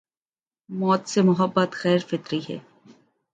[0.69, 2.57] موت سے محبت غیر فطری ہے۔